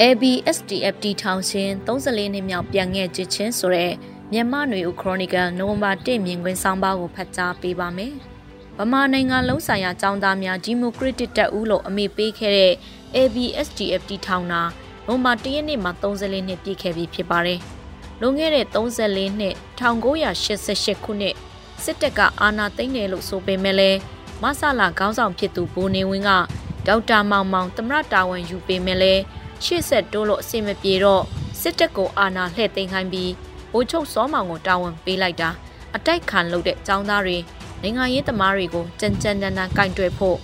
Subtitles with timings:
[0.00, 3.92] ABSDF တီထောင်ရှင်34နှစ်မြောက်ပြန်ငဲ့ချစ်ချင်းဆိုတဲ့
[4.32, 8.14] မြန်မာ့ຫນွေဦးခရိုနီကယ်နိုဝင်ဘာ1မြင်ကွင်းဆောင်းပါးကိုဖတ်ကြားပေးပါမယ်။
[8.78, 12.74] ဗမာနိုင်ငံလုံးဆိုင်ရာចောင်းသားများဒီမိုကရက်တစ်တပ်ဦးလို့အမည်ပေးခဲ့တဲ့
[13.16, 14.62] ABSDF တီထောင်တာ
[15.06, 17.60] နိုဝင်ဘာ1ရက်နေ့မှာ34နှစ်ပြည့်ခဲ့ပြီဖြစ်ပါတယ်။
[18.20, 21.34] လွန်ခဲ့တဲ့34နှစ်1988ခုနှစ်
[21.84, 23.98] စစ်တပ်ကအာဏာသိမ်းတယ်လို့ဆိုပေမဲ့လည်း
[24.42, 26.30] မဆလာခေါင်းဆောင်ဖြစ်သူဘိုးနေဝင်းက
[26.86, 29.22] ဒေါက်တာမောင်မောင်သမရတာဝန်ယူပေမဲ့လည်း
[29.63, 31.23] ရှေ့ဆက်တိုးလို့အဆင်မပြေတော့
[31.61, 33.31] စစ်တပ်ကိုအာဏာလှည့်သိမ်းခိုင်းပြီး
[33.71, 35.49] ဗိုလ်ချုပ်စောမောင်ကိုတာဝန်ပေးလိုက်တာ
[35.95, 37.37] အတိုက်ခံလုပ်တဲ့ចောင်းသားတွေ
[37.81, 40.37] နိုင်ငံရေးသမားတွေကိုကြမ်းကြမ်းတမ်းတမ်းကင်တွယ်ဖို့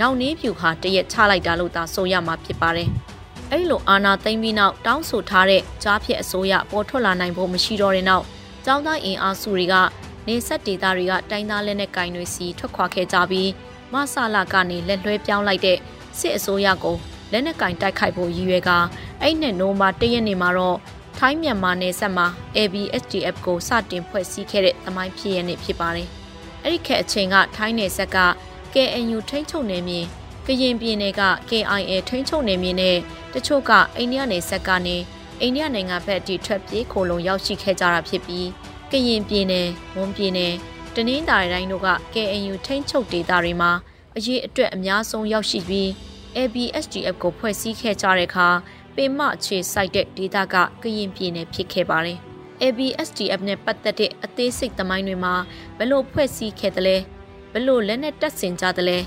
[0.00, 2.88] နောက်နည်းဖြူဟာတရက်ချလိုက်တာလို့သာဆိုရမှာဖြစ်ပါတယ်။
[3.50, 8.24] အဲ့လိုအာဏာသိမ်းပြီးနောက်တောင်းဆိုထားတဲ့ကြားဖြစ်အစိုးရပေါ်ထွက်လာနိုင်ဖို့မရှိတော့တဲ့နောက်
[8.66, 9.74] ចောင်းသားအင်အားစုတွေက
[10.28, 13.50] နေဆက်ဒေတာတွေကတိုင်းသားလက်နဲ့ကင်တွေစီထွက်ခွာခဲ့ကြပြီး
[13.92, 15.78] မဆလာကနေလက်လွှဲပြောင်းလိုက်တဲ့
[16.18, 16.96] စစ်အစိုးရကို
[17.32, 18.70] လက်နက်ကင်တိုက်ခိုက်ဖို့ရည်ရွယ်က
[19.22, 20.78] အဲ့နဲ့နိုမာတရက်နေမှာတော့
[21.18, 26.08] ထိုင်းမြန်မာနယ်စပ်မှာ ABSDF ကိုစတင်ဖွဲ့စည်းခဲ့တဲ့သမိုင်းဖြစ်ရနေဖြစ်ပါတယ်။
[26.62, 28.18] အဲ့ဒီခက်အချိန်ကထိုင်းနယ်စပ်က
[28.74, 30.00] KNU ထိန်းချုပ်နယ်မြေ
[30.46, 32.96] ကရင်ပြည်နယ်က KIA ထိန်းချုပ်နယ်မြေနဲ့
[33.34, 34.96] တချို့ကအိန္ဒိယနယ်စပ်ကနေ
[35.40, 38.48] အိန္ဒိယနိုင်ငံဘက်အထိထွက်ပြေးခိုလုံရောက်ရှိခဲ့ကြတာဖြစ်ပြီး
[38.90, 40.54] ကရင်ပြည်နယ်၊မွန်ပြည်နယ်
[40.94, 43.72] တနင်္သာရီတိုင်းတို့က KNU ထိန်းချုပ်ဒေသတွေမှာ
[44.16, 45.90] အရေးအတွက်အများဆုံးရောက်ရှိပြီး
[46.40, 48.48] ABSDF ကိုဖွဲ့စည်းခဲ့ကြတဲ့အခါ
[48.96, 52.18] ပင်မအခြေစိုက်တဲ့ဒေသကကရင်ပြည်နယ်ဖြစ်ခဲ့ပါတယ်။
[52.62, 55.34] ABSDF နဲ့ပတ်သက်တဲ့အသေးစိတ်သမိုင်းတွေမှာ
[55.78, 56.96] ဘလို့ဖွဲ့စည်းခဲ့တယ်လဲ
[57.52, 58.98] ဘလို့လက်နဲ့တက်ဆင်ကြတယ်လဲ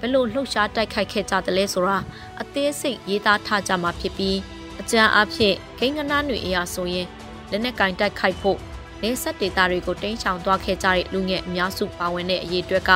[0.00, 1.98] ဘလို့လှုပ်ရှားတိုက်ခိုက်ခဲ့ကြတယ်လဲဆိုတာ
[2.40, 4.38] အသေးစိတ်ရေးသားထားကြမှာဖြစ်ပြီး
[4.80, 7.06] အကြံအဖြစ်ဂိမ်းကနားတွေအရာဆိုရင်
[7.50, 8.58] လက်နဲ့ကင်တိုက်ခိုက်ဖို့
[9.02, 12.90] နေဆက်ဒေတာတွေကိုတင်းချောင်သွားခဲ့ကြတဲ့လူငယ်အများစုပါဝင်တဲ့အရေးအတွက်က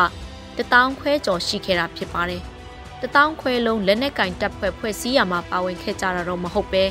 [0.57, 2.42] တထောင်ခွဲကျော်ရှိခဲ့တာဖြစ်ပါတယ်။
[3.00, 6.84] တထောင်ခွဲလုံးလက်နက်ကင်တပ်ဖွဲ့ဖွဲ့စည်းရမှာပါဝင်ခဲ့ကြတာတော့မဟုတ်ပဲ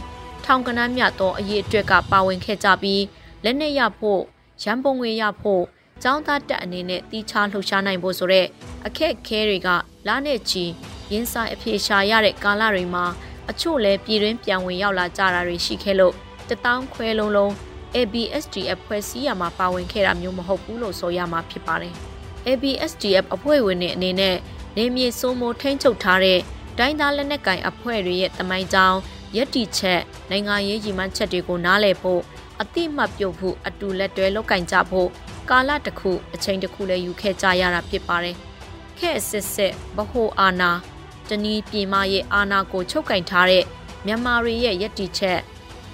[0.45, 3.03] ထောင်ကနန်းမြတ်သောအရေးအတွက်ကပါဝင်ခဲ့ကြပြီး
[3.43, 4.21] လက်နက်ရဖို့
[4.63, 5.63] ရန်ပုံငွေရဖို့
[6.03, 8.45] ចောင်းသားတက်အနေနဲ့တီးခြားလှုပ်ရှားနိုင်ဖို့ဆိုတဲ့
[8.85, 9.69] အခက်ခဲတွေက
[10.07, 10.63] လားနဲ့ချီ
[11.11, 13.05] ရင်းဆိုင်အပြေရှာရတဲ့ကာလတွေမှာ
[13.49, 16.13] အချို့လဲပြည်တွင်းပြန်ဝင်ရောက်လာကြတာတွေရှိခဲ့လို့
[16.49, 17.51] တထောင်ခွဲလုံးလုံး
[17.95, 21.93] ABSDF ဖွဲ့စည်းရမှာပါဝင်ခဲ့တာမျိုးမဟုတ်ဘူးလို့ဆိုရမှာဖြစ်ပါတယ်။
[22.47, 24.35] ABSDF အဖွဲ့ဝင်တွေအနေနဲ့
[24.77, 26.39] နေမြေစိုးမိုးထိန်းချုပ်ထားတဲ့
[26.77, 28.99] တိုင်းသားလက်နက်ကိုင်အဖွဲ့တွေရဲ့တမိုင်းကြောင်း
[29.35, 32.21] ယက်တီချက်နိုင်ငံရေးရည်မှန်းချက်တွေကိုနားလည်ဖို့
[32.61, 35.09] အတိမတ်ပြုတ်ဖို့အတူလက်တွဲလုပ်ကင်ကြဖို့
[35.49, 38.35] ကာလတစ်ခုအချိန်တစ်ခုလည်းယူခဲ့ကြရတာဖြစ်ပါတယ်။
[38.99, 40.71] ခဲ့စစ်စစ်ဗဟိုအာနာ
[41.29, 43.63] တနည်းပြည်မရဲ့အာနာကိုချုပ်ကင်ထားတဲ့
[44.05, 45.39] မြန်မာတွေရဲ့ယက်တီချက်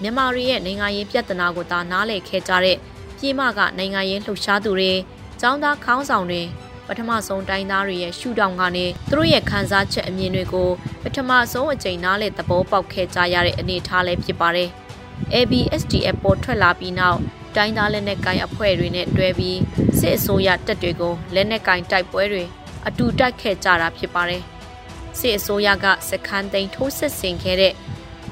[0.02, 2.78] မြန်မာတွေရဲ့နိုင်ငံရေးပြဿနာကိုသာနားလည်ခဲ့ကြတဲ့
[3.18, 4.94] ပြည်မကနိုင်ငံရေးလှုပ်ရှားသူတွေ
[5.42, 6.42] ចောင်းသားခေါင်းဆောင်တွေ
[6.92, 10.70] ပထမဆုံးတိုင်းသားတွေရဲ့ရှုထောင့်ကနေသူတို့ရဲ့ခံစားချက်အမြင်တွေကို
[11.04, 14.70] ပထမဆုံးအကြိမ်နားလေသဘောပေါက်ခဲ့ကြရတဲ့အနေအထားလည်းဖြစ်ပါတယ်။
[15.36, 17.20] ABSDF ပေါ်ထွက်လာပြီးနောက်
[17.56, 19.60] တိုင်းသားလက်နက်ကိုင်အဖွဲ့တွေနဲ့တွဲပြီး
[20.00, 22.44] စစ်အစိုးရတပ်တွေကိုလက်နက်ကိုင်တိုက်ပွဲတွေ
[22.88, 24.42] အတူတိုက်ခဲ့ကြတာဖြစ်ပါတယ်။
[25.20, 27.74] စစ်အစိုးရကစခန်းသိမ်းထိုးစစ်ဆင်ခဲ့တဲ့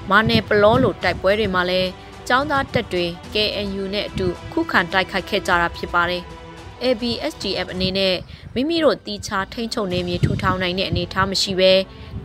[0.10, 1.90] မာနယ်ပလောလိုတိုက်ပွဲတွေမှာလည်း
[2.30, 6.24] ចောင်းသားတပ်တွေ KNU နဲ့အတူခုခံတိုက်ခိုက်ခဲ့ကြတာဖြစ်ပါတယ်။
[6.84, 8.16] ABSDF အနေနဲ့
[8.56, 11.72] မိမိတို့တီချာထိန်းချုပ်နေမြေထူထောင်နိုင်တဲ့အနေအထားမရှိဘဲ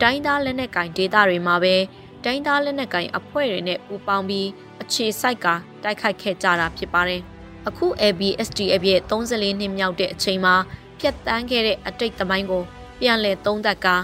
[0.01, 1.75] တိုင်းသားလက်နက်ကင်ဒေသတွေမှာပဲ
[2.23, 4.47] တိုင်းသားလက်နက်ကင်အဖွဲ့တွေနဲ့ပူးပေါင်းပြီး
[4.81, 5.47] အခြေစိုက်က
[5.83, 7.21] တိုက်ခိုက်ခဲ့ကြတာဖြစ်ပါတယ်။
[7.67, 10.55] အခု ABSDF ရဲ့34နှစ်မြောက်တဲ့အချိန်မှာ
[10.99, 12.63] ပြတ်တန်းခဲ့တဲ့အတိတ်သမိုင်းကို
[12.99, 13.95] ပြန်လည်သုံးသပ်ကာ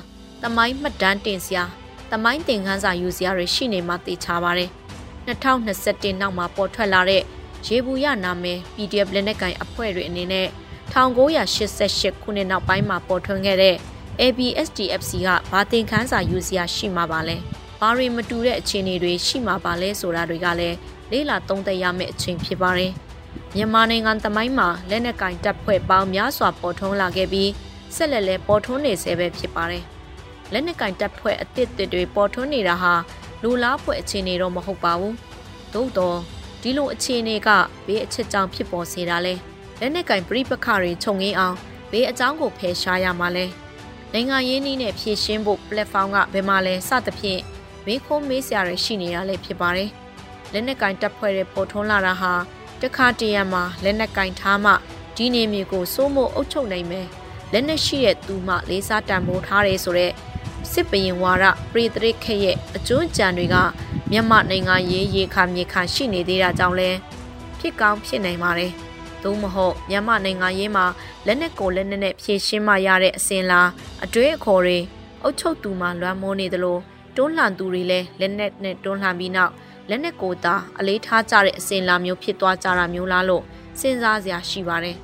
[0.43, 1.63] သမိုင်းမှတ်တမ်းတင်စရာ
[2.11, 4.69] သမိုင်းသင်ခန်းစာယူစရာတွေရှိနေမှသိချပါတယ်။
[5.27, 7.23] 2021နောက်မှာပေါ်ထွက်လာတဲ့
[7.67, 10.47] ရေဘူးရနာမည် PDF လက်နက်ကင်အဖွဲ့တွေအနေနဲ့
[10.91, 13.75] 1988ခုနှစ်နောက်ပိုင်းမှာပေါ်ထွန်းခဲ့တဲ့
[14.21, 17.37] ABSDFC ကဘာတင်ခန်းစာယူစရာရှိမှာပါလဲ။
[17.79, 20.77] ဘာတွေမတူတဲ့အခြေအနေတွေရှိမှာပါလဲဆိုတာတွေကလည်း
[21.11, 22.91] လေးလာသုံးသပ်ရမယ့်အချိန်ဖြစ်ပါတယ်။
[23.55, 27.49] မြန်မာနိုင်ငံသမိုင်းမှာလက်နက်ကင်တပ်ဖွဲ့ပေါင်းများစွာပေါ်ထွန်းလာခဲ့ပြီး
[27.95, 29.83] ဆက်လက်လဲပေါ်ထွန်းနေဆဲပဲဖြစ်ပါတယ်။
[30.51, 32.93] လက်နက်ကင်တပ်ဖွဲ့အသစ်တွေပေါ်ထွန်းနေတာဟာ
[33.43, 35.13] လူလားဖွဲ့အခြေအနေတော့မဟုတ်ပါဘူး။
[35.73, 36.17] သို့တော့
[36.61, 37.49] ဒီလိုအခြေအနေက
[37.85, 39.33] ဘေးအချက်ကြောင့်ဖြစ်ပေါ်စေတာလဲ
[39.83, 41.57] လက်နက်ကင်ပြိပခတွေခြုံငင်းအောင်
[41.91, 43.45] ဘေးအကြောင်းကိုဖယ်ရှားရမှာလဲ
[44.13, 47.41] နိုင်ငံရေးနည်းနဲ့ဖြည့်ရှင်းဖို့ platform ကဘယ်မှာလဲစသဖြင့်
[47.85, 49.89] မေးခိုးမေးစရာတွေရှိနေရလဲဖြစ်ပါတယ်
[50.51, 52.33] လက်နက်ကင်တပ်ဖွဲ့တွေပေါ်ထွန်းလာတာဟာ
[52.81, 54.71] တခါတရံမှာလက်နက်ကင်ထားမှ
[55.15, 57.07] ဒီနေမျိုးကိုစိုးမိုးအုပ်ချုပ်နိုင်မယ်
[57.51, 60.13] လက်နက်ရှိတဲ့သူမှလေးစားတန်ဖိုးထားတယ်ဆိုတော့
[60.71, 63.55] စစ်ပရင်ဝါဒပရိသရိခရဲ့အကျွမ်းကြံတွေက
[64.11, 66.89] မြန်မာနိုင်ငံရေးရေခါမြေခါရှိနေသေးတာကြောင့်လဲ
[67.59, 68.73] ဖြစ်ကောင်းဖြစ်နိုင်ပါတယ်။
[69.23, 70.85] သို့မဟုတ်မြန်မာနိုင်ငံရေးမှာ
[71.25, 73.69] လက်နက်ကိုလက်နက်နဲ့ဖြည့်ရှင်းမှရတဲ့အစဉ်လား
[74.03, 74.79] အတွေ့အခေါ်တွေ
[75.23, 76.77] အုတ်ချုပ်သူမှလွမ်းမိုးနေသလို
[77.15, 79.51] တွန်းလှန်သူတွေလည်းလက်နက်နဲ့တွန်းလှန်ပြီးနောက်
[79.89, 83.43] လက်နက်ကိုသာအလေးထားကြတဲ့အစဉ်လာမျိုးဖြစ်သွားကြတာမျိုးလားလို့
[83.79, 84.97] စဉ်းစားစရာရှိပါတယ်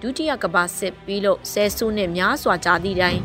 [0.00, 3.18] ဒုတိယကမ္ဘာစစ်ပြီးလို့ဆယ်စုနှစ်များစွာကြာသည့်တိုင်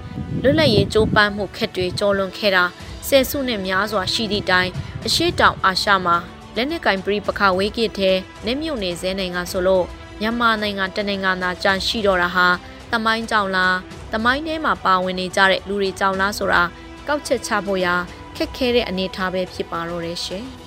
[0.43, 2.63] လွတ်လပ်ရေးကြိုးပမ်းမှုခက်တွေကျော်လွန်ခဲ့တာ
[3.07, 4.69] ဆယ်စုနှစ်များစွာရှိသည့်တိုင်
[5.05, 6.15] အရှိတောင်အာရှမှာ
[6.55, 9.85] လက်နက်ကင်ပြည်ပခဝေးကစ်တဲ့နေမြုံနေစဲနိုင်ငံဆိုလို့
[10.21, 12.47] မြန်မာနိုင်ငံတနိုင်ငံသာကြန့်ရှိတော့တာဟာ
[12.91, 13.75] တမိုင်းကြောင်လား
[14.13, 16.63] တမိုင်းထဲမှာပါဝင်နေကြတဲ့လူတွေကြောင်လားဆိုတာ
[17.07, 17.95] ကောက်ချက်ချဖို့ရာ
[18.35, 20.45] ခက်ခဲတဲ့အနေအထားပဲဖြစ်ပါတော့တယ်ရှင်။